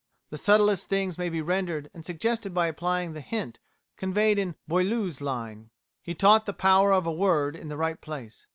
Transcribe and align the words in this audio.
The 0.31 0.37
subtlest 0.39 0.89
things 0.89 1.19
may 1.19 1.29
be 1.29 1.43
rendered 1.43 1.91
and 1.93 2.03
suggested 2.03 2.55
by 2.55 2.65
applying 2.65 3.13
the 3.13 3.21
hint 3.21 3.59
conveyed 3.97 4.39
in 4.39 4.55
Boileau's 4.67 5.21
line, 5.21 5.69
'He 6.01 6.15
taught 6.15 6.47
the 6.47 6.53
power 6.53 6.91
of 6.91 7.05
a 7.05 7.11
word 7.13 7.55
in 7.55 7.67
the 7.67 7.77
right 7.77 8.01
place.'" 8.01 8.47